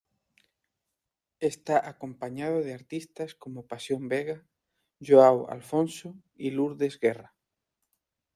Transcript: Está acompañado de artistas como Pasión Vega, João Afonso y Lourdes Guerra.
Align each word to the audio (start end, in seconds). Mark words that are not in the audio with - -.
Está 1.51 1.77
acompañado 1.91 2.63
de 2.63 2.73
artistas 2.73 3.35
como 3.35 3.67
Pasión 3.71 4.01
Vega, 4.13 4.37
João 5.07 5.37
Afonso 5.57 6.09
y 6.35 6.47
Lourdes 6.49 6.95
Guerra. 7.03 7.35